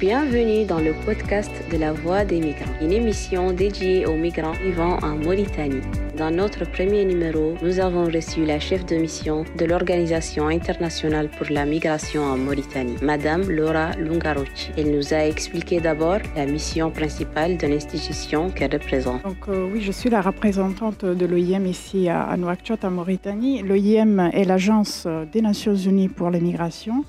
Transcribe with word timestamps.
Bienvenue 0.00 0.64
dans 0.64 0.78
le 0.78 0.94
podcast 1.04 1.50
de 1.70 1.76
la 1.76 1.92
Voix 1.92 2.24
des 2.24 2.40
migrants, 2.40 2.72
une 2.80 2.90
émission 2.90 3.52
dédiée 3.52 4.06
aux 4.06 4.16
migrants 4.16 4.54
vivant 4.64 4.96
en 5.02 5.18
Mauritanie. 5.18 5.82
Dans 6.16 6.30
notre 6.30 6.64
premier 6.64 7.04
numéro, 7.04 7.52
nous 7.62 7.80
avons 7.80 8.06
reçu 8.06 8.46
la 8.46 8.58
chef 8.58 8.86
de 8.86 8.96
mission 8.96 9.44
de 9.58 9.66
l'Organisation 9.66 10.48
internationale 10.48 11.28
pour 11.28 11.48
la 11.50 11.66
migration 11.66 12.22
en 12.22 12.38
Mauritanie, 12.38 12.96
Madame 13.02 13.50
Laura 13.50 13.90
Lungarochi. 13.98 14.70
Elle 14.78 14.90
nous 14.90 15.12
a 15.12 15.26
expliqué 15.26 15.80
d'abord 15.80 16.20
la 16.34 16.46
mission 16.46 16.90
principale 16.90 17.58
de 17.58 17.66
l'institution 17.66 18.48
qu'elle 18.48 18.72
représente. 18.72 19.22
Donc 19.22 19.48
euh, 19.48 19.68
oui, 19.70 19.82
je 19.82 19.92
suis 19.92 20.08
la 20.08 20.22
représentante 20.22 21.04
de 21.04 21.26
l'OIM 21.26 21.66
ici 21.66 22.08
à, 22.08 22.34
Nouakchott, 22.38 22.86
en 22.86 22.90
Mauritanie. 22.90 23.62
L'OIM 23.62 24.30
est 24.32 24.44
l'agence 24.44 25.06
des 25.30 25.42
Nations 25.42 25.74
Unies 25.74 26.08
pour 26.08 26.30
les 26.30 26.40
migrations 26.40 27.04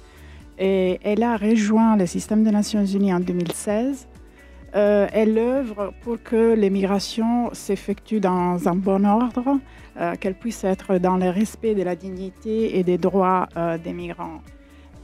elle 0.61 1.23
a 1.23 1.37
rejoint 1.37 1.97
le 1.97 2.05
système 2.05 2.43
des 2.43 2.51
Nations 2.51 2.85
Unies 2.85 3.13
en 3.13 3.19
2016. 3.19 4.07
Euh, 4.73 5.07
elle 5.11 5.37
œuvre 5.37 5.93
pour 6.01 6.21
que 6.23 6.53
les 6.53 6.69
migrations 6.69 7.49
s'effectuent 7.53 8.21
dans 8.21 8.69
un 8.69 8.75
bon 8.75 9.05
ordre, 9.05 9.59
euh, 9.99 10.15
qu'elles 10.15 10.35
puissent 10.35 10.63
être 10.63 10.97
dans 10.97 11.17
le 11.17 11.29
respect 11.29 11.75
de 11.75 11.83
la 11.83 11.95
dignité 11.95 12.77
et 12.77 12.83
des 12.83 12.97
droits 12.97 13.49
euh, 13.57 13.77
des 13.77 13.91
migrants. 13.91 14.41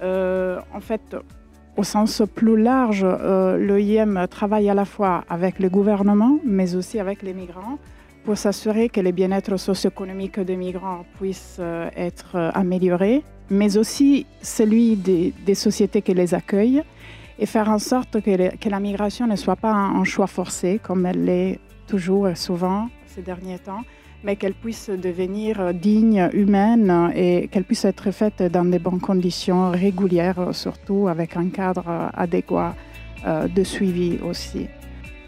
en 0.02 0.80
fait, 0.80 1.18
au 1.76 1.84
sens 1.84 2.22
plus 2.34 2.58
large, 2.62 3.04
l'OIM 3.04 4.28
travaille 4.28 4.70
à 4.70 4.74
la 4.74 4.86
fois 4.86 5.24
avec 5.28 5.60
le 5.60 5.70
gouvernement, 5.70 6.40
mais 6.46 6.76
aussi 6.76 7.00
avec 7.00 7.22
les 7.24 7.34
migrants 7.34 7.78
pour 8.24 8.38
s'assurer 8.38 8.90
que 8.90 9.02
le 9.02 9.12
bien-être 9.12 9.58
socio-économique 9.58 10.40
des 10.40 10.56
migrants 10.56 11.04
puisse 11.18 11.60
être 11.96 12.36
amélioré 12.54 13.24
mais 13.50 13.78
aussi 13.78 14.26
celui 14.42 14.96
des, 14.96 15.56
sociétés 15.56 16.02
qui 16.02 16.14
les 16.14 16.34
accueillent 16.34 16.84
et 17.40 17.46
faire 17.46 17.70
en 17.70 17.80
sorte 17.80 18.22
que, 18.22 18.70
la 18.70 18.80
migration 18.80 19.28
ne 19.28 19.36
soit 19.36 19.56
pas 19.56 19.72
un, 19.72 20.04
choix 20.04 20.28
forcé, 20.28 20.80
comme 20.82 21.06
elle 21.06 21.26
l'est 21.26 21.60
toujours 21.88 22.28
et 22.28 22.36
souvent 22.36 22.90
ces 23.06 23.22
derniers 23.22 23.60
temps, 23.60 23.82
mais 24.24 24.36
qu'elle 24.36 24.54
puisse 24.54 24.90
devenir 24.90 25.74
digne, 25.74 26.30
humaine 26.34 27.12
et 27.16 27.48
qu'elle 27.48 27.64
puisse 27.64 27.86
être 27.86 28.12
faite 28.12 28.44
dans 28.44 28.66
de 28.66 28.78
bonnes 28.78 29.00
conditions 29.00 29.72
régulières, 29.72 30.50
surtout 30.54 31.08
avec 31.08 31.38
un 31.38 31.50
cadre 31.50 32.12
adéquat 32.14 32.76
euh, 33.26 33.48
de 33.48 33.64
suivi 33.64 34.18
aussi. 34.24 34.68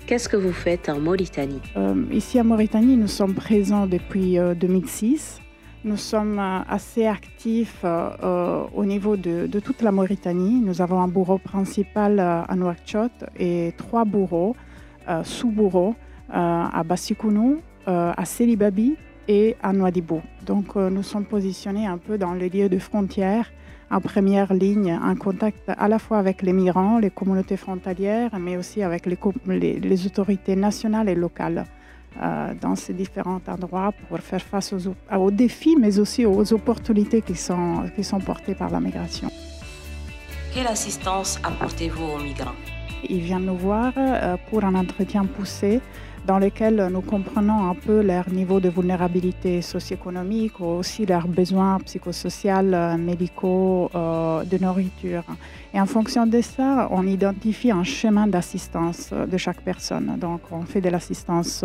Qu'est-ce 0.06 0.28
que 0.28 0.38
vous 0.38 0.52
faites 0.54 0.90
en 0.90 1.00
Mauritanie? 1.00 1.62
Euh, 1.78 1.96
Ici 2.12 2.42
en 2.42 2.44
Mauritanie, 2.44 2.98
nous 2.98 3.08
sommes 3.08 3.36
présents 3.36 3.86
depuis 3.86 4.38
2006. 4.60 5.40
Nous 5.86 5.96
sommes 5.96 6.40
euh, 6.40 6.60
assez 6.68 7.08
actifs 7.08 7.84
euh, 7.86 8.10
euh, 8.22 8.64
au 8.76 8.84
niveau 8.84 9.16
de, 9.16 9.48
toute 9.60 9.82
la 9.82 9.94
Mauritanie. 9.94 10.60
Nous 10.60 10.82
avons 10.82 11.00
un 11.00 11.08
bureau 11.08 11.38
principal 11.38 12.20
à 12.20 12.54
Nouakchott 12.56 13.12
et 13.38 13.74
trois 13.78 14.04
bureaux, 14.04 14.56
sous-bureaux 15.24 15.96
à 16.30 16.84
Bassikounou, 16.84 17.62
à 17.86 18.26
Selibabi 18.26 18.96
et 19.28 19.56
à 19.64 19.74
Nouadhibou. 19.74 20.22
Donc 20.46 20.76
nous 20.76 21.04
sommes 21.04 21.26
positionnés 21.26 21.88
un 21.88 21.98
peu 21.98 22.18
dans 22.18 22.34
le 22.34 22.48
lieu 22.48 22.70
de 22.70 22.78
frontière, 22.78 23.52
en 23.90 24.02
première 24.02 24.54
ligne, 24.54 25.00
en 25.02 25.16
contact 25.16 25.64
à 25.68 25.88
la 25.88 25.98
fois 25.98 26.20
avec 26.20 26.42
les 26.42 26.54
migrants, 26.54 27.00
les 27.00 27.10
communautés 27.10 27.58
frontalières, 27.58 28.38
mais 28.40 28.58
aussi 28.58 28.84
avec 28.84 29.06
les 29.06 30.06
autorités 30.06 30.56
nationales 30.56 31.10
et 31.10 31.16
locales. 31.16 31.66
Euh, 32.22 32.54
dans 32.60 32.76
ces 32.76 32.94
différents 32.94 33.40
endroits 33.48 33.94
pour 34.10 34.20
faire 34.20 34.42
face 34.42 34.74
aux, 34.74 35.32
défis, 35.32 35.78
mais 35.80 36.00
aussi 36.00 36.26
aux 36.26 36.54
opportunités 36.54 37.22
qui 37.22 37.36
sont, 37.36 37.84
qui 37.96 38.04
sont 38.04 38.20
portées 38.20 38.56
par 38.56 38.70
la 38.72 38.82
migration. 38.82 39.30
Quelle 40.54 40.68
assistance 40.68 41.40
apportez-vous 41.44 42.04
aux 42.04 42.18
migrants? 42.18 42.60
Ils 43.08 43.22
viennent 43.22 43.46
nous 43.46 43.56
voir 43.56 43.94
euh, 43.96 44.36
pour 44.50 44.66
un 44.66 44.76
entretien 44.76 45.24
poussé 45.24 45.80
dans 46.26 46.40
lequel 46.40 46.90
nous 46.92 47.02
comprenons 47.02 47.70
un 47.70 47.76
peu 47.76 48.02
leur 48.02 48.30
niveau 48.30 48.60
de 48.60 48.70
vulnérabilité 48.70 49.62
socio-économique 49.62 50.60
ou 50.60 50.66
aussi 50.66 51.06
leurs 51.06 51.28
besoins 51.28 51.80
psychosociaux, 51.80 52.74
euh, 52.74 52.98
médicaux, 52.98 53.90
euh, 53.96 54.44
de 54.44 54.58
nourriture. 54.58 55.24
Et 55.74 55.80
en 55.80 55.86
fonction 55.86 56.26
de 56.26 56.42
ça, 56.42 56.88
on 56.92 57.06
identifie 57.06 57.72
un 57.72 57.84
chemin 57.84 58.28
d'assistance 58.28 59.12
de 59.12 59.38
chaque 59.38 59.62
personne. 59.62 60.18
Donc, 60.20 60.42
on 60.52 60.62
fait 60.62 60.82
de 60.82 60.90
l'assistance 60.90 61.64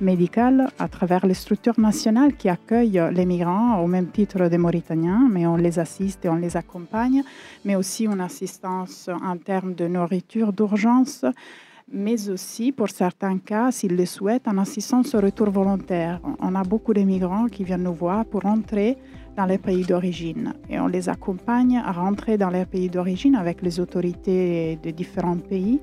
médicale 0.00 0.68
à 0.78 0.88
travers 0.88 1.26
les 1.26 1.34
structures 1.34 1.78
nationales 1.78 2.34
qui 2.34 2.48
accueillent 2.48 3.02
les 3.12 3.26
migrants 3.26 3.80
au 3.82 3.86
même 3.86 4.08
titre 4.08 4.48
des 4.48 4.58
Mauritaniens, 4.58 5.28
mais 5.30 5.46
on 5.46 5.56
les 5.56 5.78
assiste 5.78 6.24
et 6.24 6.28
on 6.28 6.36
les 6.36 6.56
accompagne, 6.56 7.22
mais 7.64 7.74
aussi 7.74 8.04
une 8.04 8.20
assistance 8.20 9.10
en 9.22 9.36
termes 9.36 9.74
de 9.74 9.88
nourriture 9.88 10.52
d'urgence 10.52 11.24
mais 11.92 12.28
aussi, 12.28 12.72
pour 12.72 12.88
certains 12.88 13.38
cas, 13.38 13.70
s'ils 13.72 13.96
le 13.96 14.06
souhaitent, 14.06 14.46
en 14.46 14.58
assistance 14.58 15.14
au 15.14 15.20
retour 15.20 15.50
volontaire. 15.50 16.20
On 16.40 16.54
a 16.54 16.62
beaucoup 16.62 16.94
de 16.94 17.00
migrants 17.00 17.46
qui 17.46 17.64
viennent 17.64 17.82
nous 17.82 17.94
voir 17.94 18.24
pour 18.24 18.42
rentrer 18.42 18.96
dans 19.36 19.44
les 19.44 19.58
pays 19.58 19.84
d'origine 19.84 20.54
et 20.68 20.78
on 20.78 20.86
les 20.86 21.08
accompagne 21.08 21.78
à 21.78 21.92
rentrer 21.92 22.36
dans 22.36 22.50
les 22.50 22.64
pays 22.64 22.88
d'origine 22.88 23.34
avec 23.34 23.62
les 23.62 23.80
autorités 23.80 24.78
de 24.82 24.90
différents 24.90 25.36
pays 25.36 25.80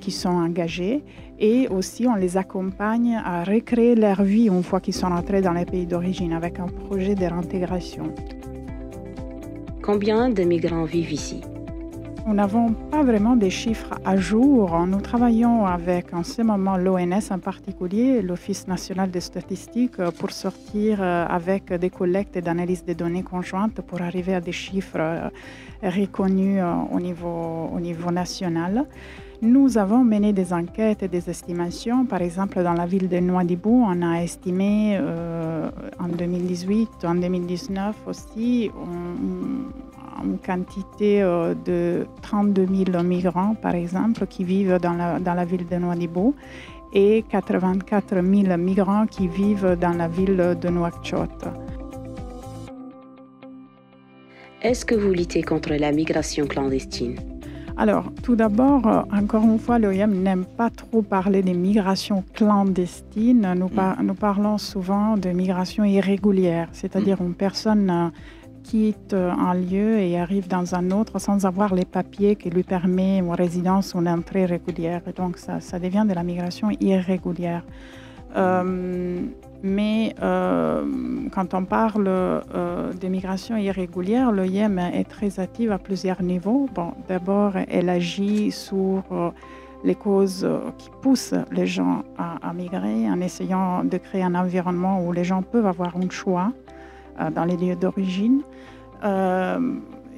qui 0.00 0.10
sont 0.10 0.28
engagés 0.28 1.02
et 1.38 1.66
aussi 1.68 2.06
on 2.06 2.14
les 2.14 2.36
accompagne 2.36 3.16
à 3.16 3.42
recréer 3.42 3.94
leur 3.94 4.22
vie 4.22 4.48
une 4.48 4.62
fois 4.62 4.80
qu'ils 4.80 4.94
sont 4.94 5.08
rentrés 5.08 5.40
dans 5.40 5.52
les 5.52 5.64
pays 5.64 5.86
d'origine 5.86 6.32
avec 6.32 6.60
un 6.60 6.66
projet 6.66 7.14
de 7.14 7.24
réintégration. 7.24 8.14
Combien 9.82 10.28
de 10.28 10.42
migrants 10.42 10.84
vivent 10.84 11.12
ici? 11.12 11.40
Nous 12.26 12.34
n'avons 12.34 12.72
pas 12.72 13.02
vraiment 13.02 13.36
des 13.36 13.50
chiffres 13.50 13.94
à 14.04 14.16
jour. 14.16 14.86
Nous 14.86 15.00
travaillons 15.00 15.66
avec 15.66 16.14
en 16.14 16.22
ce 16.22 16.40
moment 16.40 16.76
l'ONS 16.76 17.30
en 17.30 17.38
particulier, 17.38 18.22
l'Office 18.22 18.66
national 18.66 19.10
des 19.10 19.20
statistiques, 19.20 19.96
pour 20.18 20.30
sortir 20.30 20.98
euh, 21.02 21.26
avec 21.28 21.72
des 21.72 21.90
collectes 21.90 22.36
et 22.36 22.40
d'analyse 22.40 22.84
des 22.84 22.94
données 22.94 23.22
conjointes 23.22 23.80
pour 23.82 24.00
arriver 24.00 24.34
à 24.34 24.40
des 24.40 24.52
chiffres 24.52 24.96
euh, 24.98 25.28
reconnus 25.82 26.60
euh, 26.62 26.74
au 26.92 27.00
niveau, 27.00 27.70
au 27.74 27.80
niveau 27.80 28.10
national. 28.10 28.86
Nous 29.42 29.76
avons 29.76 30.02
mené 30.02 30.32
des 30.32 30.54
enquêtes 30.54 31.02
et 31.02 31.08
des 31.08 31.28
estimations. 31.28 32.06
Par 32.06 32.22
exemple, 32.22 32.62
dans 32.62 32.72
la 32.72 32.86
ville 32.86 33.08
de 33.10 33.18
Nouadhibou, 33.18 33.84
on 33.86 34.00
a 34.00 34.22
estimé 34.22 34.98
en 35.98 36.08
2018, 36.08 37.04
en 37.04 37.16
2019 37.16 37.94
aussi, 38.06 38.70
une 40.24 40.38
quantité 40.38 41.22
euh, 41.22 41.54
de 41.54 42.06
32 42.22 42.66
000 42.92 43.02
migrants, 43.02 43.54
par 43.54 43.74
exemple, 43.74 44.26
qui 44.26 44.44
vivent 44.44 44.78
dans 44.80 44.94
la, 44.94 45.18
dans 45.20 45.34
la 45.34 45.44
ville 45.44 45.66
de 45.66 45.76
Nouadhibou 45.76 46.34
et 46.92 47.24
84 47.28 48.14
000 48.14 48.56
migrants 48.56 49.06
qui 49.06 49.28
vivent 49.28 49.76
dans 49.80 49.96
la 49.96 50.08
ville 50.08 50.56
de 50.60 50.68
Nouakchott. 50.68 51.44
Est-ce 54.62 54.86
que 54.86 54.94
vous 54.94 55.12
luttez 55.12 55.42
contre 55.42 55.74
la 55.74 55.92
migration 55.92 56.46
clandestine? 56.46 57.16
Alors, 57.76 58.12
tout 58.22 58.36
d'abord, 58.36 58.86
euh, 58.86 59.02
encore 59.12 59.42
une 59.42 59.58
fois, 59.58 59.80
l'OIM 59.80 60.06
n'aime 60.06 60.44
pas 60.44 60.70
trop 60.70 61.02
parler 61.02 61.42
des 61.42 61.54
migrations 61.54 62.22
clandestines. 62.32 63.52
Nous, 63.56 63.66
mm. 63.66 64.02
nous 64.04 64.14
parlons 64.14 64.58
souvent 64.58 65.16
de 65.16 65.30
migration 65.30 65.82
irrégulière, 65.82 66.68
c'est-à-dire 66.72 67.20
mm. 67.20 67.26
une 67.26 67.34
personne 67.34 67.90
euh, 67.90 68.08
quitte 68.64 69.14
un 69.14 69.54
lieu 69.54 69.98
et 69.98 70.18
arrive 70.18 70.48
dans 70.48 70.74
un 70.74 70.90
autre 70.90 71.20
sans 71.20 71.46
avoir 71.46 71.74
les 71.74 71.84
papiers 71.84 72.34
qui 72.34 72.50
lui 72.50 72.64
permettent 72.64 73.20
une 73.20 73.30
résidence 73.32 73.94
ou 73.94 73.98
une 73.98 74.08
entrée 74.08 74.46
régulière. 74.46 75.02
donc 75.14 75.38
ça, 75.38 75.78
devient 75.78 76.04
de 76.08 76.14
la 76.14 76.24
migration 76.24 76.70
irrégulière. 76.80 77.62
Euh, 78.36 79.20
mais 79.62 80.14
euh, 80.20 80.84
quand 81.32 81.54
on 81.54 81.64
parle 81.64 82.06
euh, 82.08 82.92
de 82.92 83.06
migration 83.08 83.56
irrégulière, 83.56 84.32
l'OIM 84.32 84.78
est 84.78 85.08
très 85.08 85.38
active 85.38 85.70
à 85.70 85.78
plusieurs 85.78 86.22
niveaux. 86.22 86.68
Bon, 86.74 86.92
D'abord, 87.08 87.52
elle 87.68 87.88
agit 87.88 88.50
sur 88.50 89.04
les 89.84 89.94
causes 89.94 90.48
qui 90.78 90.90
poussent 91.02 91.34
les 91.52 91.66
gens 91.66 92.02
à, 92.18 92.52
migrer 92.52 93.08
en 93.08 93.20
essayant 93.20 93.84
de 93.84 93.98
créer 93.98 94.22
un 94.22 94.34
environnement 94.34 95.04
où 95.04 95.12
les 95.12 95.24
gens 95.24 95.42
peuvent 95.42 95.66
avoir 95.66 95.96
un 95.96 96.10
choix 96.10 96.52
dans 97.34 97.44
les 97.44 97.56
lieux 97.56 97.76
d'origine 97.76 98.42
euh, 99.04 99.58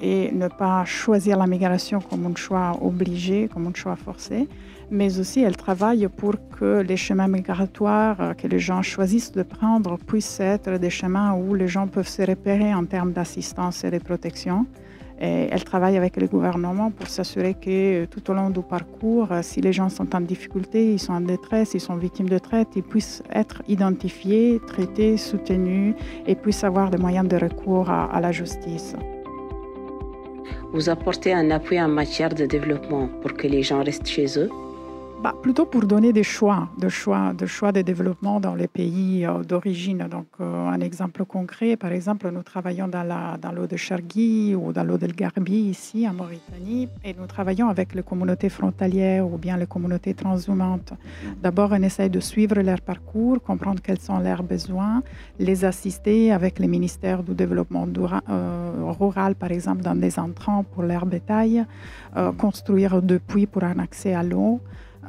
et 0.01 0.31
ne 0.31 0.47
pas 0.47 0.85
choisir 0.85 1.37
la 1.37 1.47
migration 1.47 1.99
comme 1.99 2.27
un 2.27 2.35
choix 2.35 2.77
obligé, 2.81 3.49
comme 3.51 3.65
un 3.67 3.73
choix 3.73 3.95
forcé, 3.95 4.47
mais 4.91 5.19
aussi 5.19 5.41
elle 5.41 5.57
travaille 5.57 6.07
pour 6.07 6.35
que 6.57 6.81
les 6.81 6.97
chemins 6.97 7.27
migratoires 7.27 8.21
euh, 8.21 8.33
que 8.33 8.47
les 8.47 8.59
gens 8.59 8.81
choisissent 8.83 9.31
de 9.31 9.43
prendre 9.43 9.97
puissent 9.97 10.39
être 10.39 10.77
des 10.77 10.91
chemins 10.91 11.33
où 11.33 11.55
les 11.55 11.67
gens 11.67 11.87
peuvent 11.87 12.07
se 12.07 12.21
repérer 12.21 12.73
en 12.73 12.85
termes 12.85 13.11
d'assistance 13.11 13.83
et 13.83 13.91
de 13.91 13.97
protection 13.97 14.67
elle 15.19 15.63
travaille 15.63 15.97
avec 15.97 16.17
le 16.17 16.27
gouvernement 16.27 16.91
pour 16.91 17.07
s'assurer 17.07 17.55
que 17.55 18.05
tout 18.05 18.29
au 18.29 18.33
long 18.33 18.49
du 18.49 18.61
parcours, 18.61 19.29
si 19.41 19.61
les 19.61 19.73
gens 19.73 19.89
sont 19.89 20.15
en 20.15 20.21
difficulté, 20.21 20.93
ils 20.93 20.99
sont 20.99 21.13
en 21.13 21.21
détresse, 21.21 21.73
ils 21.73 21.81
sont 21.81 21.95
victimes 21.95 22.29
de 22.29 22.37
traite, 22.37 22.69
ils 22.75 22.83
puissent 22.83 23.23
être 23.33 23.61
identifiés, 23.67 24.59
traités, 24.67 25.17
soutenus 25.17 25.95
et 26.27 26.35
puissent 26.35 26.63
avoir 26.63 26.89
des 26.89 26.97
moyens 26.97 27.27
de 27.27 27.37
recours 27.37 27.89
à, 27.89 28.19
la 28.19 28.31
justice. 28.31 28.95
Vous 30.73 30.89
apportez 30.89 31.33
un 31.33 31.49
appui 31.51 31.81
en 31.81 31.87
matière 31.87 32.33
de 32.33 32.45
développement 32.45 33.07
pour 33.21 33.33
que 33.33 33.47
les 33.47 33.63
gens 33.63 33.83
restent 33.83 34.07
chez 34.07 34.37
eux? 34.37 34.49
Bah, 35.19 35.33
plutôt 35.41 35.65
pour 35.65 35.85
donner 35.85 36.13
des 36.13 36.23
choix, 36.23 36.69
de 36.77 36.89
choix, 36.89 37.33
de 37.33 37.47
choix 37.47 37.71
de 37.71 37.81
développement 37.81 38.39
dans 38.39 38.53
les 38.53 38.67
pays 38.67 39.25
euh, 39.25 39.43
d'origine. 39.43 40.07
Donc, 40.09 40.27
euh, 40.39 40.67
un 40.67 40.79
exemple 40.79 41.25
concret, 41.25 41.75
par 41.75 41.91
exemple, 41.91 42.29
nous 42.29 42.43
travaillons 42.43 42.87
dans, 42.87 43.03
l'eau 43.55 43.65
de 43.65 43.75
Chargui 43.77 44.53
ou 44.53 44.71
dans 44.71 44.83
l'eau 44.83 44.99
del 44.99 45.13
Garbi, 45.13 45.69
ici, 45.69 46.07
en 46.07 46.13
Mauritanie, 46.13 46.87
et 47.03 47.15
nous 47.15 47.25
travaillons 47.25 47.67
avec 47.67 47.95
les 47.95 48.03
communautés 48.03 48.49
frontalières 48.49 49.25
ou 49.25 49.39
bien 49.39 49.57
les 49.57 49.65
communautés 49.65 50.13
transhumantes. 50.13 50.93
D'abord, 51.41 51.69
on 51.71 51.81
essaye 51.81 52.11
de 52.11 52.19
suivre 52.19 52.61
leur 52.61 52.81
parcours, 52.81 53.41
comprendre 53.41 53.81
quels 53.81 53.99
sont 53.99 54.19
leurs 54.19 54.43
besoins, 54.43 55.01
les 55.39 55.65
assister 55.65 56.31
avec 56.31 56.59
les 56.59 56.67
ministères 56.67 57.23
du 57.23 57.33
développement 57.33 57.87
euh, 57.87 58.91
rural, 58.99 59.33
par 59.33 59.51
exemple, 59.51 59.81
dans 59.81 59.95
des 59.95 60.19
entrants 60.19 60.63
pour 60.63 60.83
leur 60.83 61.07
bétail, 61.07 61.65
construire 62.37 63.01
des 63.01 63.19
puits 63.19 63.47
pour 63.47 63.63
un 63.63 63.79
accès 63.79 64.13
à 64.13 64.23
l'eau. 64.23 64.59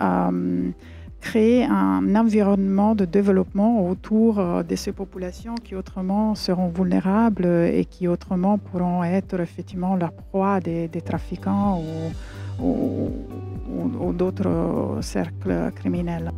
Euh, 0.00 0.71
créer 1.21 1.65
un 1.65 2.15
environnement 2.15 2.95
de 2.95 3.05
développement 3.05 3.89
autour 3.89 4.39
euh, 4.39 4.62
de 4.62 4.77
ces 4.77 4.93
populations 4.93 5.56
qui 5.56 5.75
autrement 5.75 6.37
seront 6.37 6.69
vulnérables 6.69 7.47
et 7.47 7.85
qui 7.85 8.06
autrement 8.06 8.56
pourront 8.56 9.03
être 9.03 9.41
effectivement 9.41 9.97
la 9.97 10.09
proie 10.09 10.61
des, 10.61 10.89
trafiquants 11.05 11.83
ou, 12.61 13.11
ou 14.00 14.12
d'autres 14.12 14.99
cercles 15.00 15.73
criminels. 15.75 16.31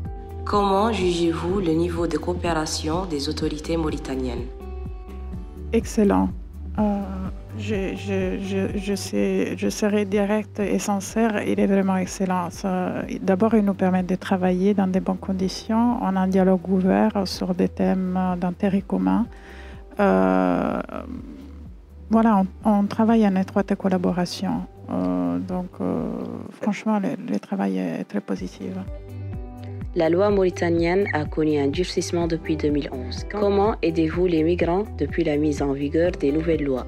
Comment 0.44 0.92
jugez-vous 0.92 1.60
le 1.60 1.72
niveau 1.72 2.06
de 2.06 2.16
coopération 2.16 3.04
des 3.06 3.28
autorités 3.28 3.76
mauritaniennes? 3.76 4.46
Excellent. 5.72 6.30
Euh, 6.78 7.02
je, 7.58 8.94
serai 9.70 10.04
direct 10.04 10.60
et 10.60 10.78
sincère, 10.78 11.42
il 11.42 11.58
est 11.60 11.66
vraiment 11.66 11.96
excellent. 11.96 12.48
D'abord, 13.20 13.54
il 13.54 13.64
nous 13.64 13.74
permet 13.74 14.02
de 14.02 14.14
travailler 14.14 14.74
dans 14.74 14.86
de 14.86 15.00
bonnes 15.00 15.18
conditions, 15.18 16.02
en 16.02 16.16
un 16.16 16.28
dialogue 16.28 16.68
ouvert 16.68 17.22
sur 17.26 17.54
des 17.54 17.68
thèmes 17.68 18.18
d'intérêt 18.40 18.82
commun. 18.82 19.26
Euh, 19.98 20.80
voilà, 22.08 22.42
on, 22.64 22.84
travaille 22.86 23.26
en 23.26 23.36
étroite 23.36 23.74
collaboration. 23.74 24.62
Euh, 24.90 25.38
donc, 25.38 25.70
franchement, 26.60 26.98
le, 26.98 27.10
le 27.30 27.38
travail 27.38 27.78
est 27.78 28.04
très 28.04 28.20
positif. 28.20 28.72
La 29.96 30.08
loi 30.08 30.30
mauritanienne 30.30 31.06
a 31.12 31.24
connu 31.24 31.58
un 31.58 31.66
durcissement 31.66 32.28
depuis 32.28 32.56
2011. 32.56 33.26
Comment 33.28 33.74
aidez-vous 33.82 34.26
les 34.26 34.44
migrants 34.44 34.84
depuis 34.98 35.24
la 35.24 35.36
mise 35.36 35.62
en 35.62 35.72
vigueur 35.72 36.12
des 36.12 36.30
nouvelles 36.30 36.62
lois? 36.62 36.86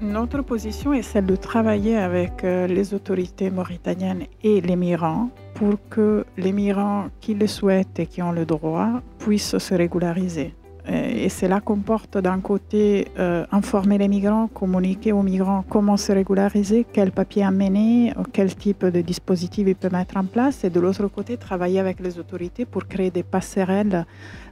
Notre 0.00 0.42
position 0.42 0.92
est 0.92 1.02
celle 1.02 1.26
de 1.26 1.36
travailler 1.36 1.96
avec 1.96 2.44
euh, 2.44 2.66
les 2.66 2.94
autorités 2.94 3.50
mauritaniennes 3.50 4.24
et 4.42 4.60
les 4.60 4.76
migrants 4.76 5.30
pour 5.54 5.74
que 5.88 6.24
les 6.36 6.52
migrants 6.52 7.06
qui 7.20 7.34
le 7.34 7.46
souhaitent 7.46 7.98
et 7.98 8.06
qui 8.06 8.22
ont 8.22 8.32
le 8.32 8.44
droit 8.44 9.00
puissent 9.18 9.58
se 9.58 9.74
régulariser. 9.74 10.54
Et 10.88 11.28
cela 11.28 11.60
comporte 11.60 12.18
d'un 12.18 12.40
côté 12.40 13.08
euh, 13.18 13.44
informer 13.52 13.98
les 13.98 14.08
migrants, 14.08 14.48
communiquer 14.48 15.12
aux 15.12 15.22
migrants 15.22 15.64
comment 15.68 15.96
se 15.96 16.12
régulariser, 16.12 16.86
quel 16.90 17.12
papier 17.12 17.44
amener, 17.44 18.12
quel 18.32 18.54
type 18.54 18.86
de 18.86 19.00
dispositif 19.00 19.66
ils 19.68 19.76
peuvent 19.76 19.92
mettre 19.92 20.16
en 20.16 20.24
place, 20.24 20.64
et 20.64 20.70
de 20.70 20.80
l'autre 20.80 21.06
côté 21.08 21.36
travailler 21.36 21.80
avec 21.80 22.00
les 22.00 22.18
autorités 22.18 22.64
pour 22.64 22.86
créer 22.86 23.10
des 23.10 23.22
passerelles 23.22 24.06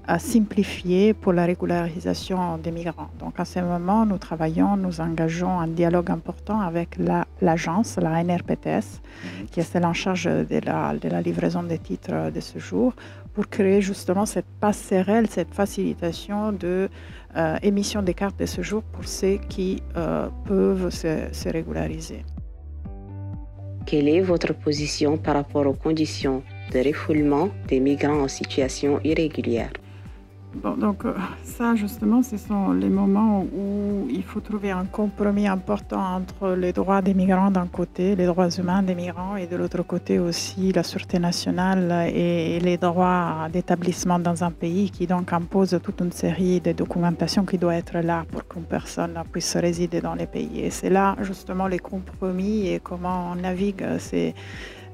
à 0.09 0.19
simplifier 0.19 1.13
pour 1.13 1.35
la 1.35 1.45
régularisation 1.45 2.57
des 2.57 2.71
migrants. 2.71 3.11
Donc 3.21 3.35
à 3.39 3.45
ce 3.45 3.61
moment, 3.61 4.07
nous 4.07 4.17
travaillons, 4.17 4.77
nous 4.79 5.03
engageons 5.03 5.61
un 5.61 5.69
dialogue 5.69 6.11
important 6.11 6.61
avec 6.61 6.99
l'agence, 7.43 7.99
la, 8.01 8.25
NRPTS, 8.25 8.89
mhm. 8.89 9.47
qui 9.51 9.61
est 9.61 9.65
celle 9.65 9.85
en 9.85 9.93
charge 9.93 10.25
de 10.25 10.61
la, 10.65 10.95
de 10.95 11.09
la 11.11 11.21
livraison 11.21 11.63
des 11.63 11.79
titres 11.79 12.33
de 12.33 12.41
séjour, 12.41 12.95
pour 13.39 13.49
créer 13.49 13.81
justement 13.81 14.27
cette 14.27 14.51
passerelle, 14.59 15.29
cette 15.31 15.55
facilitation 15.55 16.51
de 16.51 16.89
euh, 17.37 17.57
émission 17.63 18.03
des 18.03 18.13
cartes 18.13 18.37
de 18.37 18.47
séjour 18.47 18.83
pour 18.83 19.05
ceux 19.05 19.37
qui 19.49 19.81
euh, 19.97 20.29
peuvent 20.45 20.91
se, 20.91 21.29
se 21.31 21.49
régulariser. 21.49 22.25
Quelle 23.87 24.09
est 24.09 24.23
votre 24.23 24.53
position 24.55 25.19
par 25.19 25.35
rapport 25.37 25.69
aux 25.69 25.73
conditions 25.73 26.43
de 26.73 26.81
refoulement 26.81 27.51
des 27.69 27.79
migrants 27.79 28.23
en 28.23 28.27
situation 28.27 28.99
irrégulière? 29.05 29.71
Donc 30.55 31.05
euh, 31.05 31.13
ça, 31.45 31.75
justement, 31.75 32.23
ce 32.23 32.37
sont 32.37 32.73
les 32.73 32.89
moments 32.89 33.43
où 33.43 34.07
il 34.11 34.23
faut 34.23 34.41
trouver 34.41 34.71
un 34.71 34.87
compromis 34.87 35.47
important 35.47 36.01
entre 36.01 36.55
les 36.55 36.73
droits 36.73 37.03
des 37.03 37.15
migrants 37.15 37.51
d'un 37.51 37.67
côté, 37.67 38.17
les 38.17 38.27
droits 38.27 38.49
humains 38.49 38.83
des 38.83 38.95
migrants, 38.95 39.37
et 39.37 39.47
de 39.47 39.57
l'autre 39.57 39.83
côté 39.83 40.19
aussi 40.19 40.73
la 40.73 40.83
sûreté 40.83 41.19
nationale 41.19 42.11
et 42.15 42.59
les 42.61 42.79
droits 42.79 43.49
d'établissement 43.53 44.19
dans 44.19 44.43
un 44.43 44.51
pays 44.51 44.91
qui 44.91 45.07
donc 45.07 45.33
impose 45.33 45.79
toute 45.83 46.01
une 46.01 46.13
série 46.13 46.61
de 46.61 46.73
documentations 46.73 47.45
qui 47.45 47.59
doit 47.59 47.77
être 47.77 47.99
là 47.99 48.25
pour 48.31 48.47
qu'une 48.49 48.65
personne 48.65 49.21
puisse 49.31 49.55
résider 49.57 50.01
dans 50.01 50.15
les 50.15 50.27
pays. 50.27 50.61
Et 50.61 50.71
c'est 50.71 50.91
là 50.91 51.15
justement 51.21 51.67
les 51.67 51.79
compromis 51.79 52.69
et 52.69 52.81
comment 52.81 53.33
on 53.33 53.35
navigue 53.37 53.85
ces 53.99 54.35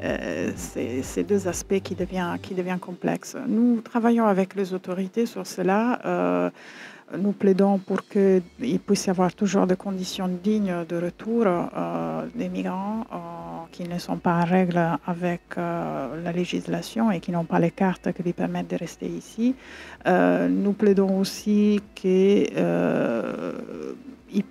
euh, 0.05 0.51
ces, 0.56 1.25
deux 1.25 1.49
aspects 1.49 1.81
qui 1.81 1.95
deviennent 1.95 2.39
qui 2.43 2.55
devient 2.55 2.77
complexes. 2.81 3.37
Nous 3.49 3.81
travaillons 3.81 4.27
avec 4.27 4.55
les 4.55 4.75
autorités 4.75 5.25
sur 5.25 5.47
cela. 5.47 5.99
Euh, 6.05 6.51
nous 7.17 7.33
plaidons 7.33 7.79
pour 7.79 8.06
qu'il 8.06 8.43
puisse 8.87 9.06
y 9.06 9.11
avoir 9.11 9.35
toujours 9.35 9.67
des 9.67 9.77
conditions 9.77 10.29
dignes 10.29 10.85
de 10.87 10.97
retour 10.97 11.47
euh, 11.47 12.27
des 12.35 12.49
migrants 12.49 13.05
qui 13.73 13.89
ne 13.89 13.99
sont 13.99 14.19
pas 14.19 14.41
en 14.43 14.45
règle 14.45 14.81
avec 15.06 15.43
la 15.56 16.33
législation 16.33 17.11
et 17.11 17.21
qui 17.21 17.31
n'ont 17.33 17.45
pas 17.45 17.59
les 17.59 17.71
cartes 17.71 18.12
qui 18.12 18.23
lui 18.23 18.33
permettent 18.33 18.71
de 18.71 18.77
rester 18.77 19.07
ici. 19.07 19.55
nous 20.07 20.73
plaidons 20.73 21.19
aussi 21.19 21.81
qu'il 21.95 22.50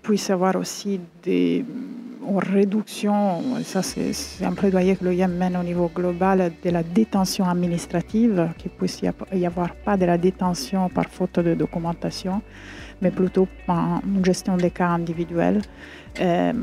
puisse 0.02 0.28
y 0.28 0.32
avoir 0.32 0.56
aussi 0.56 1.00
des 1.24 1.66
en 2.28 2.38
réduction, 2.38 3.42
ça 3.64 3.82
c'est 3.82 4.12
un 4.44 4.54
plaidoyer 4.54 4.96
que 4.96 5.06
l'OIM 5.06 5.28
mène 5.28 5.58
au 5.58 5.64
niveau 5.64 5.90
global, 5.94 6.52
de 6.64 6.70
la 6.70 6.84
détention 6.84 7.46
administrative, 7.46 8.50
qu'il 8.58 8.72
puisse 8.72 9.02
y 9.02 9.46
avoir 9.46 9.74
pas 9.76 9.98
de 9.98 10.06
la 10.06 10.18
détention 10.18 10.90
par 10.90 11.06
faute 11.10 11.40
de 11.40 11.54
documentation, 11.54 12.42
mais 13.02 13.12
plutôt 13.12 13.48
par 13.66 14.02
une 14.06 14.24
gestion 14.24 14.58
des 14.58 14.72
cas 14.72 14.90
individuels. 14.90 15.62
Euh, 16.20 16.54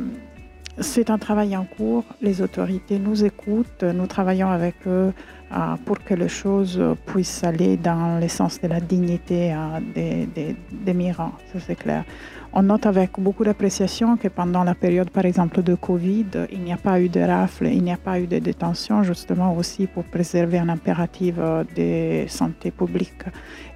c'est 0.79 1.11
un 1.11 1.19
travail 1.19 1.57
en 1.57 1.65
cours, 1.65 2.05
les 2.23 2.41
autorités 2.41 2.99
nous 2.99 3.25
écoutent, 3.25 3.83
nous 3.83 4.07
travaillons 4.07 4.49
avec 4.51 4.77
eux 4.87 5.13
euh, 5.53 5.57
pour 5.85 6.03
que 6.03 6.15
les 6.15 6.29
choses 6.29 6.81
puissent 7.07 7.45
aller 7.45 7.77
dans 7.77 8.19
le 8.19 8.29
sens 8.29 8.61
de 8.61 8.69
la 8.69 8.81
dignité 8.81 9.53
euh, 9.53 9.81
des, 9.95 10.27
des, 10.27 10.57
des 10.73 10.95
migrants, 10.95 11.33
ça 11.53 11.59
c'est 11.61 11.75
clair. 11.75 12.05
On 12.53 12.65
note 12.65 12.85
avec 12.85 13.13
beaucoup 13.17 13.45
d'appréciation 13.45 14.17
que 14.17 14.27
pendant 14.27 14.65
la 14.65 14.75
période, 14.75 15.09
par 15.11 15.25
exemple, 15.25 15.63
de 15.63 15.77
Covid, 15.77 16.27
il 16.51 16.63
n'y 16.63 16.73
a 16.73 16.77
pas 16.77 17.01
eu 17.01 17.09
de 17.09 17.21
rafle, 17.21 17.69
il 17.69 17.81
n'y 17.85 17.93
a 17.93 17.97
pas 17.97 18.19
eu 18.19 18.27
de 18.27 18.41
détention, 18.41 19.05
justement 19.05 19.55
aussi 19.57 19.87
pour 19.87 20.03
préserver 20.03 20.59
un 20.59 20.69
impératif 20.69 21.37
euh, 21.39 21.63
de 21.77 22.29
santé 22.29 22.73
publique. 22.73 23.23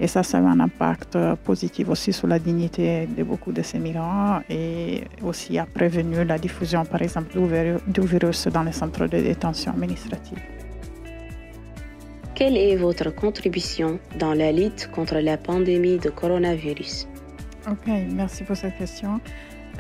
Et 0.01 0.09
ça, 0.09 0.25
ça 0.25 0.39
a 0.39 0.41
un 0.41 0.59
impact 0.59 1.15
euh, 1.15 1.37
positif 1.37 1.89
aussi 1.89 2.13
sur 2.13 2.27
la 2.27 2.41
dignité 2.41 3.07
de 3.07 3.23
beaucoup 3.23 3.53
de 3.53 3.63
ces 3.63 3.79
migrants 3.79 4.41
et 4.51 5.05
aussi 5.23 5.57
a 5.57 5.67
prévenu 5.67 6.25
la 6.25 6.37
diffusion, 6.37 6.85
par 6.85 7.01
exemple, 7.03 7.39
du 7.87 8.01
virus 8.01 8.49
dans 8.49 8.65
les 8.65 8.73
centres 8.73 9.07
de 9.07 9.19
détention 9.21 9.71
administrative. 9.71 10.39
Quelle 12.35 12.57
est 12.57 12.75
votre 12.75 13.15
contribution 13.15 14.01
dans 14.19 14.35
la 14.35 14.51
lutte 14.51 14.91
contre 14.93 15.21
la 15.21 15.37
pandémie 15.37 15.99
de 15.99 16.11
coronavirus? 16.11 17.07
Ok, 17.71 17.91
merci 18.13 18.45
pour 18.45 18.57
cette 18.57 18.77
question. 18.77 19.21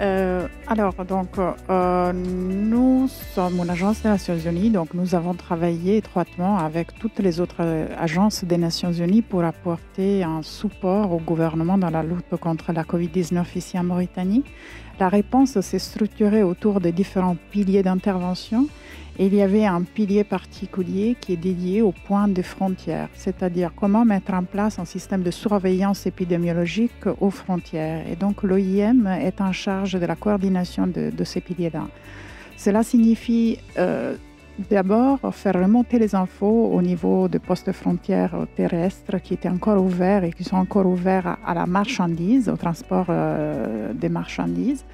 Euh, 0.00 0.48
alors, 0.66 1.04
donc, 1.04 1.28
euh, 1.38 2.12
nous 2.12 3.08
sommes 3.08 3.58
une 3.58 3.70
agence 3.70 4.02
des 4.02 4.08
Nations 4.08 4.38
Unies, 4.38 4.70
donc 4.70 4.94
nous 4.94 5.14
avons 5.14 5.34
travaillé 5.34 5.98
étroitement 5.98 6.58
avec 6.58 6.98
toutes 6.98 7.18
les 7.18 7.40
autres 7.40 7.62
agences 7.98 8.42
des 8.44 8.56
Nations 8.56 8.90
Unies 8.90 9.22
pour 9.22 9.44
apporter 9.44 10.24
un 10.24 10.42
support 10.42 11.12
au 11.12 11.18
gouvernement 11.18 11.78
dans 11.78 11.90
la 11.90 12.02
lutte 12.02 12.34
contre 12.40 12.72
la 12.72 12.82
COVID-19 12.82 13.44
ici 13.54 13.78
en 13.78 13.84
Mauritanie. 13.84 14.44
La 14.98 15.08
réponse 15.08 15.60
s'est 15.60 15.78
structurée 15.78 16.42
autour 16.42 16.80
des 16.80 16.92
différents 16.92 17.36
piliers 17.50 17.82
d'intervention 17.82 18.66
il 19.18 19.34
y 19.34 19.42
avait 19.42 19.64
un 19.64 19.82
pilier 19.82 20.24
particulier 20.24 21.16
qui 21.20 21.34
est 21.34 21.36
dédié 21.36 21.82
au 21.82 21.92
point 21.92 22.26
de 22.26 22.42
frontière, 22.42 23.08
c'est-à-dire 23.14 23.70
comment 23.76 24.04
mettre 24.04 24.34
en 24.34 24.42
place 24.42 24.80
un 24.80 24.84
système 24.84 25.22
de 25.22 25.30
surveillance 25.30 26.06
épidémiologique 26.06 27.06
aux 27.20 27.30
frontières. 27.30 28.04
Et 28.10 28.16
donc 28.16 28.42
l'OIM 28.42 29.06
est 29.06 29.40
en 29.40 29.52
charge 29.52 29.92
de 29.92 30.04
la 30.04 30.16
coordination 30.16 30.88
de, 30.88 31.24
ces 31.24 31.40
piliers-là. 31.40 31.86
Cela 32.56 32.82
signifie 32.82 33.58
euh, 33.78 34.16
d'abord 34.68 35.20
faire 35.32 35.54
remonter 35.54 36.00
les 36.00 36.16
infos 36.16 36.72
au 36.72 36.82
niveau 36.82 37.28
des 37.28 37.38
postes 37.38 37.70
frontières 37.70 38.34
terrestres 38.56 39.18
qui 39.22 39.34
étaient 39.34 39.48
encore 39.48 39.80
ouverts 39.80 40.24
et 40.24 40.32
qui 40.32 40.42
sont 40.42 40.56
encore 40.56 40.86
ouverts 40.86 41.38
à, 41.46 41.54
la 41.54 41.66
marchandise, 41.66 42.48
au 42.48 42.56
transport 42.56 43.06
euh, 43.10 43.92
des 43.92 44.08
marchandises 44.08 44.84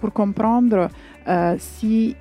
pour 0.00 0.12
comprendre 0.12 0.88
si 1.58 2.16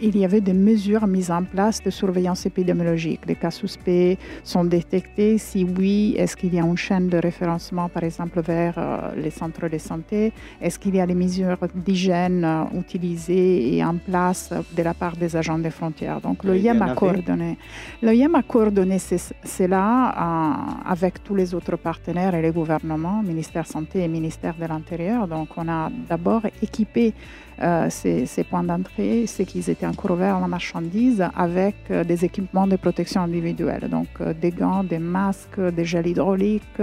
il 0.00 0.16
y 0.16 0.24
avait 0.24 0.40
des 0.40 0.52
mesures 0.52 1.06
mises 1.06 1.30
en 1.30 1.44
place 1.44 1.82
de 1.82 1.90
surveillance 1.90 2.46
épidémiologique. 2.46 3.20
Les 3.26 3.36
cas 3.36 3.50
suspects 3.50 4.18
sont 4.42 4.64
détectés. 4.64 5.38
Si 5.38 5.64
oui, 5.64 6.14
est-ce 6.16 6.36
qu'il 6.36 6.54
y 6.54 6.58
a 6.58 6.64
une 6.64 6.76
chaîne 6.76 7.08
de 7.08 7.18
référencement, 7.18 7.88
par 7.88 8.04
exemple, 8.04 8.40
vers 8.40 8.74
euh, 8.76 9.14
les 9.16 9.30
centres 9.30 9.68
de 9.68 9.78
santé? 9.78 10.32
Est-ce 10.60 10.78
qu'il 10.78 10.94
y 10.96 11.00
a 11.00 11.06
des 11.06 11.14
mesures 11.14 11.58
d'hygiène 11.74 12.44
euh, 12.44 12.78
utilisées 12.78 13.76
et 13.76 13.84
en 13.84 13.96
place 13.96 14.52
de 14.76 14.82
la 14.82 14.94
part 14.94 15.16
des 15.16 15.36
agents 15.36 15.58
des 15.58 15.70
frontières? 15.70 16.20
Donc, 16.20 16.44
l'OIM 16.44 16.80
a 16.82 16.94
coordonné. 16.94 17.56
L'OIM 18.02 18.34
a 18.34 18.42
coordonné 18.42 18.98
cela 18.98 19.86
euh, 20.08 20.90
avec 20.90 21.22
tous 21.22 21.34
les 21.34 21.54
autres 21.54 21.76
partenaires 21.76 22.34
et 22.34 22.42
les 22.42 22.50
gouvernements, 22.50 23.22
ministère 23.22 23.66
santé 23.66 24.02
et 24.02 24.08
ministère 24.08 24.54
de 24.54 24.66
l'Intérieur. 24.66 25.28
Donc, 25.28 25.48
on 25.56 25.68
a 25.68 25.90
d'abord 26.08 26.42
équipé 26.62 27.14
euh, 27.62 27.88
ces, 27.88 28.44
points 28.44 28.64
d'entrée, 28.64 29.26
c'est 29.26 29.44
qu'ils 29.44 29.70
étaient 29.70 29.86
encore 29.86 30.12
ouverts 30.12 30.36
à 30.36 30.40
la 30.40 30.48
marchandise 30.48 31.24
avec 31.36 31.76
euh, 31.90 32.02
des 32.02 32.24
équipements 32.24 32.66
de 32.66 32.76
protection 32.76 33.22
individuelle, 33.22 33.88
donc 33.88 34.08
euh, 34.20 34.34
des 34.34 34.50
gants, 34.50 34.82
des 34.82 34.98
masques, 34.98 35.60
des 35.60 35.84
gels 35.84 36.06
hydrauliques, 36.06 36.82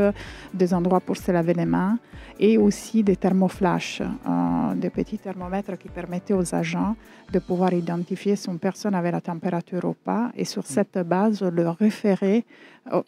des 0.54 0.74
endroits 0.74 1.02
pour 1.02 1.18
se 1.18 1.32
laver 1.32 1.54
les 1.54 1.66
mains 1.66 1.98
et 2.40 2.58
aussi 2.58 3.04
des 3.04 3.18
thermoflash, 3.18 4.02
des 4.76 4.90
petits 4.90 5.20
thermomètres 5.20 5.78
qui 5.78 5.90
permettaient 5.90 6.34
aux 6.34 6.56
agents 6.56 6.96
de 7.32 7.40
pouvoir 7.40 7.74
identifier 7.74 8.36
si 8.36 8.50
une 8.50 8.58
personne 8.58 8.96
avait 8.96 9.12
la 9.12 9.22
température 9.22 9.86
ou 9.86 9.94
pas 9.94 10.32
et 10.36 10.46
sur 10.46 10.66
cette 10.66 10.98
base 11.00 11.44
le 11.44 11.70
référer 11.70 12.46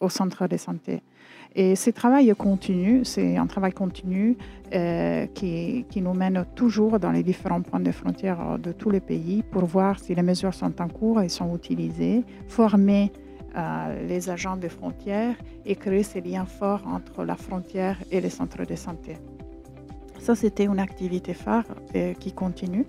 au 0.00 0.08
centre 0.08 0.46
de 0.46 0.56
santé. 0.56 1.02
Et 1.56 1.76
ce 1.76 1.90
travail 1.90 2.34
continu, 2.36 3.04
c'est 3.04 3.36
un 3.36 3.46
travail 3.46 3.72
continu 3.72 4.36
euh, 4.74 5.26
qui, 5.26 5.86
nous 5.96 6.14
mène 6.14 6.44
toujours 6.56 6.98
dans 6.98 7.12
les 7.12 7.22
différents 7.22 7.62
points 7.62 7.80
de 7.80 7.92
frontière 7.92 8.58
de 8.58 8.72
tous 8.72 8.90
les 8.90 9.00
pays 9.00 9.42
pour 9.42 9.64
voir 9.64 10.00
si 10.00 10.14
les 10.14 10.22
mesures 10.22 10.54
sont 10.54 10.80
en 10.80 10.88
cours 10.88 11.20
et 11.20 11.28
sont 11.28 11.54
utilisées, 11.54 12.24
former 12.48 13.12
euh, 13.56 14.06
les 14.08 14.30
agents 14.30 14.56
des 14.56 14.68
frontières 14.68 15.36
et 15.64 15.76
créer 15.76 16.02
ces 16.02 16.20
liens 16.20 16.44
forts 16.44 16.82
entre 16.88 17.24
la 17.24 17.36
frontière 17.36 17.98
et 18.10 18.20
les 18.20 18.30
centres 18.30 18.64
de 18.64 18.74
santé. 18.74 19.16
Ça, 20.24 20.34
c'était 20.34 20.64
une 20.64 20.78
activité 20.78 21.34
phare 21.34 21.64
euh, 21.94 22.14
qui 22.14 22.32
continue. 22.32 22.86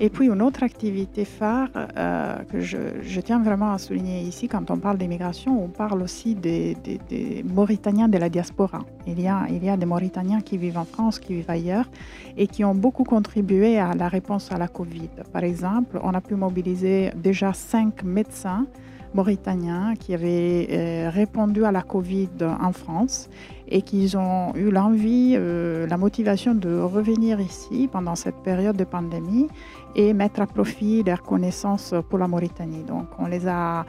Et 0.00 0.10
puis 0.10 0.26
une 0.26 0.42
autre 0.42 0.62
activité 0.62 1.24
phare 1.24 1.70
euh, 1.74 2.36
que 2.50 2.60
je, 2.60 3.20
tiens 3.20 3.42
vraiment 3.42 3.72
à 3.72 3.78
souligner 3.78 4.20
ici, 4.20 4.48
quand 4.48 4.70
on 4.70 4.76
parle 4.76 4.98
d'immigration, 4.98 5.64
on 5.64 5.68
parle 5.68 6.02
aussi 6.02 6.34
des, 6.34 6.76
Mauritaniens 7.42 8.08
de 8.08 8.18
la 8.18 8.28
diaspora. 8.28 8.80
Il 9.06 9.20
y, 9.20 9.28
a, 9.28 9.76
des 9.76 9.86
Mauritaniens 9.86 10.40
qui 10.40 10.56
vivent 10.56 10.78
en 10.78 10.84
France, 10.84 11.18
qui 11.18 11.34
vivent 11.34 11.50
ailleurs, 11.50 11.86
et 12.36 12.46
qui 12.46 12.64
ont 12.64 12.74
beaucoup 12.74 13.04
contribué 13.04 13.78
à 13.78 13.94
la 13.94 14.08
réponse 14.08 14.50
à 14.50 14.58
la 14.58 14.68
Covid. 14.68 15.10
Par 15.32 15.44
exemple, 15.44 16.00
on 16.02 16.14
a 16.14 16.20
pu 16.20 16.34
mobiliser 16.34 17.12
déjà 17.14 17.52
cinq 17.52 18.02
médecins 18.02 18.66
mauritaniens 19.14 19.94
qui 19.94 20.12
avaient 20.12 20.68
euh, 20.70 21.10
répondu 21.10 21.64
à 21.64 21.72
la 21.72 21.82
Covid 21.82 22.30
en 22.42 22.72
France 22.72 23.30
et 23.68 23.82
qui 23.82 24.12
ont 24.16 24.54
eu 24.56 24.70
l'envie, 24.70 25.34
euh, 25.36 25.86
la 25.86 25.96
motivation 25.96 26.54
de 26.54 26.78
revenir 26.80 27.40
ici 27.40 27.88
pendant 27.90 28.16
cette 28.16 28.42
période 28.42 28.76
de 28.76 28.84
pandémie 28.84 29.46
et 29.94 30.12
mettre 30.12 30.40
à 30.40 30.46
profit 30.46 31.02
leurs 31.04 31.22
connaissances 31.22 31.94
pour 32.08 32.18
la 32.18 32.26
Mauritanie. 32.26 32.82
Donc 32.82 33.06
on 33.18 33.26
les 33.26 33.46
a 33.46 33.86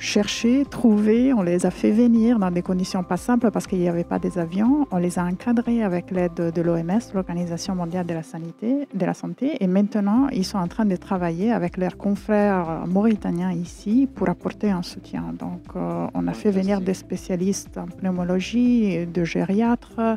cherchés, 0.00 0.64
trouvés, 0.68 1.32
on 1.32 1.42
les 1.42 1.66
a 1.66 1.70
fait 1.70 1.92
venir 1.92 2.38
dans 2.38 2.50
des 2.50 2.62
conditions 2.62 3.04
pas 3.04 3.18
simples 3.18 3.50
parce 3.50 3.66
qu'il 3.66 3.78
n'y 3.78 3.88
avait 3.88 4.04
pas 4.04 4.18
des 4.18 4.38
avions. 4.38 4.86
On 4.90 4.96
les 4.96 5.18
a 5.18 5.24
encadrés 5.24 5.84
avec 5.84 6.10
l'aide 6.10 6.34
de 6.34 6.62
l'OMS, 6.62 7.00
l'Organisation 7.14 7.74
mondiale 7.74 8.06
de 8.06 8.14
la, 8.14 8.22
santé, 8.22 8.88
de 8.92 9.06
la 9.06 9.14
santé. 9.14 9.58
Et 9.60 9.66
maintenant, 9.66 10.28
ils 10.32 10.44
sont 10.44 10.58
en 10.58 10.68
train 10.68 10.86
de 10.86 10.96
travailler 10.96 11.52
avec 11.52 11.76
leurs 11.76 11.96
confrères 11.96 12.86
mauritaniens 12.86 13.52
ici 13.52 14.08
pour 14.12 14.28
apporter 14.28 14.70
un 14.70 14.82
soutien. 14.82 15.34
Donc 15.38 15.62
euh, 15.76 16.06
on 16.14 16.26
a 16.26 16.32
fait 16.32 16.50
venir 16.50 16.80
des 16.80 16.94
spécialistes 16.94 17.76
en 17.76 17.86
pneumologie, 17.86 19.06
de 19.06 19.24
gériatres, 19.24 20.16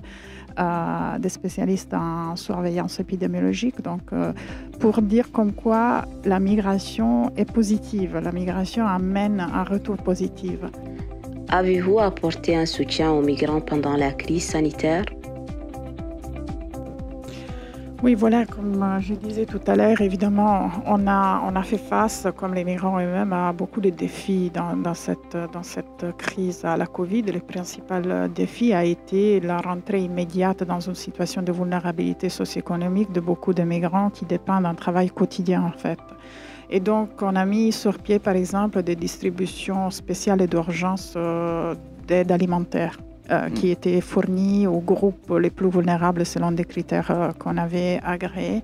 des 1.19 1.29
spécialistes 1.29 1.93
en 1.93 2.36
surveillance 2.36 3.00
épidémiologique. 3.00 3.81
Donc, 3.81 4.01
euh, 4.12 4.33
pour 4.79 5.01
dire 5.01 5.31
comme 5.31 5.53
quoi 5.53 6.05
la 6.25 6.39
migration 6.39 7.31
est 7.36 7.51
positive, 7.51 8.19
la 8.24 8.31
migration 8.31 8.86
amène 8.86 9.39
un 9.39 9.63
retour 9.63 9.98
positif. 9.98 10.60
Avez-vous 11.50 12.00
apporté 12.00 12.55
un 12.55 12.65
soutien 12.65 13.12
aux 13.12 13.22
migrants 13.22 13.62
pendant 13.62 13.95
la 13.95 14.12
crise 14.12 14.45
sanitaire? 14.45 15.05
Oui, 18.03 18.15
voilà, 18.15 18.45
comme 18.45 18.83
euh, 18.83 19.00
je 19.00 19.13
disais 19.13 19.45
tout 19.45 19.62
à 19.65 19.77
l'heure, 19.77 20.01
évidemment, 20.01 20.69
on 20.86 21.07
a, 21.07 21.63
fait 21.63 21.77
face, 21.77 22.27
comme 22.36 22.53
les 22.53 22.65
migrants 22.65 23.00
eux-mêmes, 23.00 23.31
à 23.31 23.53
beaucoup 23.53 23.79
de 23.79 23.89
défis 23.89 24.51
dans, 24.53 24.93
cette, 24.93 25.38
crise 26.17 26.65
à 26.65 26.75
la 26.75 26.86
Covid. 26.86 27.22
Le 27.22 27.39
principal 27.39 28.29
défi 28.33 28.74
a 28.74 28.83
été 28.83 29.39
la 29.39 29.60
rentrée 29.60 30.01
immédiate 30.01 30.65
dans 30.65 30.81
une 30.81 30.95
situation 30.95 31.41
de 31.41 31.53
vulnérabilité 31.53 32.27
socio-économique 32.27 33.13
de 33.13 33.22
beaucoup 33.22 33.53
de 33.53 33.63
migrants 33.63 34.10
qui 34.10 34.25
dépendent 34.25 34.63
d'un 34.63 34.75
travail 34.75 35.10
quotidien, 35.10 35.63
en 35.63 35.77
fait. 35.77 36.00
Et 36.69 36.81
donc, 36.81 37.22
on 37.22 37.38
a 37.38 37.45
mis 37.45 37.72
sur 37.72 38.00
pied, 38.00 38.19
par 38.19 38.36
exemple, 38.36 38.83
des 38.83 38.98
distributions 38.98 39.89
spéciales 39.91 40.45
d'urgence 40.48 41.13
euh, 41.15 41.74
d'aide 42.05 42.33
alimentaire. 42.33 42.98
Euh, 43.32 43.50
qui 43.50 43.70
étaient 43.70 44.01
fournis 44.01 44.68
aux 44.68 44.82
groupes 44.82 45.32
les 45.39 45.50
plus 45.50 45.70
vulnérables 45.70 46.25
selon 46.25 46.51
des 46.51 46.65
critères 46.65 47.10
euh, 47.10 47.32
qu'on 47.32 47.56
avait 47.56 48.01
agréés. 48.03 48.62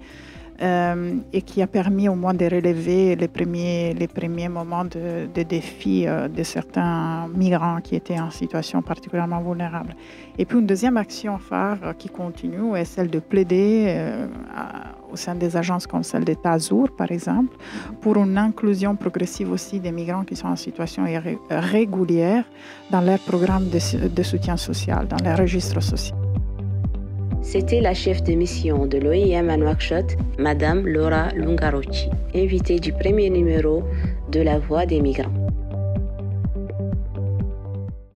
Euh, 0.61 1.15
et 1.31 1.41
qui 1.41 1.61
a 1.61 1.67
permis 1.67 2.09
au 2.09 2.15
moins 2.15 2.33
de 2.33 2.43
relever 2.43 3.15
les 3.15 3.29
premiers, 3.29 4.49
moments 4.49 4.83
de, 4.83 5.27
de 5.33 5.43
défis 5.43 6.05
de 6.05 6.43
certains 6.43 7.27
migrants 7.33 7.79
qui 7.81 7.95
étaient 7.95 8.19
en 8.19 8.29
situation 8.29 8.81
particulièrement 8.81 9.41
vulnérable. 9.41 9.95
Et 10.37 10.43
puis 10.45 10.59
une 10.59 10.67
deuxième 10.67 10.97
action 10.97 11.37
phare 11.37 11.95
qui 11.97 12.09
continue 12.09 12.75
est 12.75 12.83
celle 12.83 13.09
de 13.09 13.19
plaider 13.19 13.95
au 15.11 15.15
sein 15.15 15.35
des 15.35 15.55
agences 15.55 15.87
comme 15.87 16.03
celle 16.03 16.23
d'État 16.23 16.53
Azur, 16.53 16.89
par 16.95 17.11
exemple, 17.11 17.55
pour 18.01 18.17
une 18.17 18.37
inclusion 18.37 18.95
progressive 18.95 19.51
aussi 19.51 19.79
des 19.79 19.91
migrants 19.91 20.23
qui 20.23 20.35
sont 20.35 20.47
en 20.47 20.55
situation 20.55 21.05
régulière 21.49 22.45
dans 22.91 23.01
leur 23.01 23.19
programme 23.19 23.69
de, 23.69 24.23
soutien 24.23 24.57
social, 24.57 25.07
dans 25.07 25.23
les 25.23 25.33
registres 25.33 25.81
sociaux. 25.81 26.18
C'était 27.51 27.81
la 27.81 27.95
chef 27.95 28.21
de 28.21 28.33
mission 28.33 28.85
de 28.85 28.99
l'OIM 28.99 29.49
à 29.49 29.57
Nouakchott, 29.57 30.15
Madame 30.37 30.85
Laura 30.85 31.29
Lungarochi, 31.33 32.07
invitée 32.35 32.79
du 32.79 32.93
premier 32.93 33.31
numéro 33.31 33.83
de 34.31 34.41
La 34.41 34.59
Voix 34.59 34.85
des 34.85 35.01
migrants. 35.01 35.38